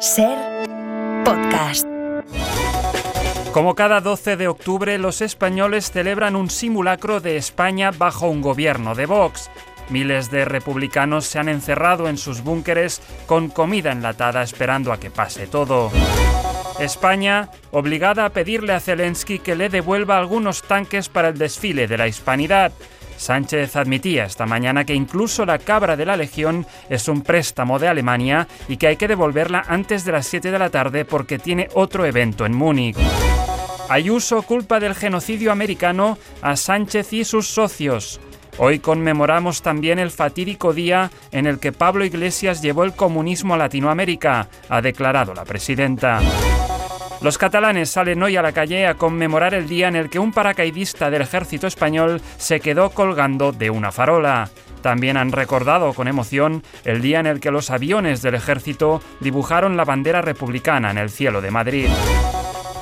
Ser 0.00 0.36
podcast. 1.24 1.86
Como 3.52 3.74
cada 3.74 4.02
12 4.02 4.36
de 4.36 4.46
octubre, 4.46 4.98
los 4.98 5.22
españoles 5.22 5.90
celebran 5.90 6.36
un 6.36 6.50
simulacro 6.50 7.20
de 7.20 7.38
España 7.38 7.92
bajo 7.96 8.28
un 8.28 8.42
gobierno 8.42 8.94
de 8.94 9.06
Vox. 9.06 9.50
Miles 9.88 10.30
de 10.30 10.44
republicanos 10.44 11.24
se 11.24 11.38
han 11.38 11.48
encerrado 11.48 12.08
en 12.08 12.18
sus 12.18 12.42
búnkeres 12.42 13.00
con 13.26 13.48
comida 13.48 13.90
enlatada 13.90 14.42
esperando 14.42 14.92
a 14.92 15.00
que 15.00 15.10
pase 15.10 15.46
todo. 15.46 15.90
España, 16.78 17.48
obligada 17.70 18.26
a 18.26 18.30
pedirle 18.30 18.74
a 18.74 18.80
Zelensky 18.80 19.38
que 19.38 19.56
le 19.56 19.70
devuelva 19.70 20.18
algunos 20.18 20.62
tanques 20.62 21.08
para 21.08 21.28
el 21.28 21.38
desfile 21.38 21.86
de 21.86 21.96
la 21.96 22.06
hispanidad. 22.06 22.72
Sánchez 23.16 23.76
admitía 23.76 24.24
esta 24.24 24.46
mañana 24.46 24.84
que 24.84 24.94
incluso 24.94 25.46
la 25.46 25.58
cabra 25.58 25.96
de 25.96 26.06
la 26.06 26.16
Legión 26.16 26.66
es 26.88 27.08
un 27.08 27.22
préstamo 27.22 27.78
de 27.78 27.88
Alemania 27.88 28.46
y 28.68 28.76
que 28.76 28.88
hay 28.88 28.96
que 28.96 29.08
devolverla 29.08 29.64
antes 29.68 30.04
de 30.04 30.12
las 30.12 30.26
7 30.26 30.50
de 30.50 30.58
la 30.58 30.70
tarde 30.70 31.04
porque 31.04 31.38
tiene 31.38 31.68
otro 31.74 32.04
evento 32.04 32.46
en 32.46 32.54
Múnich. 32.54 32.96
Ayuso 33.88 34.42
culpa 34.42 34.80
del 34.80 34.94
genocidio 34.94 35.52
americano 35.52 36.18
a 36.42 36.56
Sánchez 36.56 37.12
y 37.12 37.24
sus 37.24 37.46
socios. 37.46 38.20
Hoy 38.58 38.78
conmemoramos 38.78 39.62
también 39.62 39.98
el 39.98 40.10
fatídico 40.10 40.72
día 40.72 41.10
en 41.30 41.46
el 41.46 41.58
que 41.58 41.72
Pablo 41.72 42.04
Iglesias 42.04 42.62
llevó 42.62 42.84
el 42.84 42.94
comunismo 42.94 43.54
a 43.54 43.58
Latinoamérica, 43.58 44.48
ha 44.68 44.80
declarado 44.80 45.34
la 45.34 45.44
presidenta. 45.44 46.20
Los 47.26 47.38
catalanes 47.38 47.90
salen 47.90 48.22
hoy 48.22 48.36
a 48.36 48.42
la 48.42 48.52
calle 48.52 48.86
a 48.86 48.94
conmemorar 48.94 49.52
el 49.52 49.66
día 49.66 49.88
en 49.88 49.96
el 49.96 50.08
que 50.08 50.20
un 50.20 50.30
paracaidista 50.30 51.10
del 51.10 51.22
ejército 51.22 51.66
español 51.66 52.22
se 52.36 52.60
quedó 52.60 52.90
colgando 52.90 53.50
de 53.50 53.68
una 53.68 53.90
farola. 53.90 54.48
También 54.80 55.16
han 55.16 55.32
recordado 55.32 55.92
con 55.92 56.06
emoción 56.06 56.62
el 56.84 57.02
día 57.02 57.18
en 57.18 57.26
el 57.26 57.40
que 57.40 57.50
los 57.50 57.70
aviones 57.70 58.22
del 58.22 58.36
ejército 58.36 59.02
dibujaron 59.18 59.76
la 59.76 59.84
bandera 59.84 60.22
republicana 60.22 60.92
en 60.92 60.98
el 60.98 61.10
cielo 61.10 61.40
de 61.40 61.50
Madrid. 61.50 61.88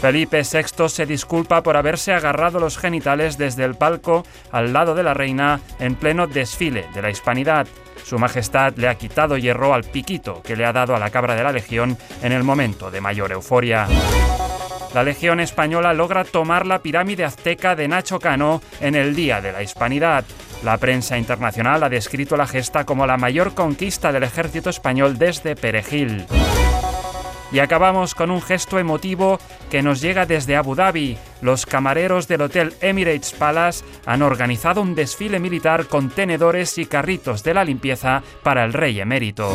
Felipe 0.00 0.42
VI 0.42 0.88
se 0.88 1.06
disculpa 1.06 1.62
por 1.62 1.76
haberse 1.76 2.12
agarrado 2.12 2.58
los 2.58 2.76
genitales 2.76 3.38
desde 3.38 3.62
el 3.62 3.76
palco 3.76 4.26
al 4.50 4.72
lado 4.72 4.96
de 4.96 5.04
la 5.04 5.14
reina 5.14 5.60
en 5.78 5.94
pleno 5.94 6.26
desfile 6.26 6.86
de 6.92 7.02
la 7.02 7.10
hispanidad. 7.10 7.68
Su 8.02 8.18
Majestad 8.18 8.74
le 8.76 8.88
ha 8.88 8.96
quitado 8.96 9.36
hierro 9.36 9.72
al 9.72 9.84
piquito 9.84 10.42
que 10.42 10.56
le 10.56 10.66
ha 10.66 10.72
dado 10.72 10.96
a 10.96 10.98
la 10.98 11.10
cabra 11.10 11.36
de 11.36 11.44
la 11.44 11.52
Legión 11.52 11.96
en 12.22 12.32
el 12.32 12.42
momento 12.42 12.90
de 12.90 13.00
mayor 13.00 13.30
euforia. 13.30 13.86
La 14.94 15.02
Legión 15.02 15.40
Española 15.40 15.94
logra 15.94 16.24
tomar 16.24 16.66
la 16.66 16.80
pirámide 16.80 17.24
azteca 17.24 17.74
de 17.74 17.88
Nacho 17.88 18.18
Cano 18.18 18.60
en 18.80 18.94
el 18.94 19.14
Día 19.14 19.40
de 19.40 19.52
la 19.52 19.62
Hispanidad. 19.62 20.24
La 20.62 20.76
prensa 20.76 21.16
internacional 21.16 21.82
ha 21.82 21.88
descrito 21.88 22.36
la 22.36 22.46
gesta 22.46 22.84
como 22.84 23.06
la 23.06 23.16
mayor 23.16 23.54
conquista 23.54 24.12
del 24.12 24.24
ejército 24.24 24.68
español 24.68 25.16
desde 25.18 25.56
Perejil. 25.56 26.26
Y 27.52 27.58
acabamos 27.58 28.14
con 28.14 28.30
un 28.30 28.40
gesto 28.40 28.78
emotivo 28.78 29.38
que 29.70 29.82
nos 29.82 30.00
llega 30.00 30.26
desde 30.26 30.56
Abu 30.56 30.74
Dhabi. 30.74 31.18
Los 31.40 31.66
camareros 31.66 32.28
del 32.28 32.42
Hotel 32.42 32.74
Emirates 32.80 33.32
Palace 33.32 33.84
han 34.06 34.22
organizado 34.22 34.80
un 34.80 34.94
desfile 34.94 35.38
militar 35.38 35.86
con 35.86 36.10
tenedores 36.10 36.76
y 36.78 36.86
carritos 36.86 37.42
de 37.42 37.54
la 37.54 37.64
limpieza 37.64 38.22
para 38.42 38.64
el 38.64 38.72
rey 38.72 39.00
emérito. 39.00 39.54